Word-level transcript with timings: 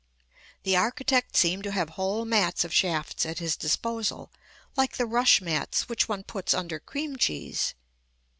The 0.63 0.75
architect 0.75 1.35
seemed 1.35 1.63
to 1.65 1.71
have 1.73 1.89
whole 1.89 2.25
mats 2.25 2.63
of 2.63 2.73
shafts 2.73 3.23
at 3.23 3.37
his 3.37 3.55
disposal, 3.55 4.31
like 4.75 4.97
the 4.97 5.05
rush 5.05 5.41
mats 5.41 5.87
which 5.87 6.09
one 6.09 6.23
puts 6.23 6.55
under 6.55 6.79
cream 6.79 7.17
cheese. 7.17 7.75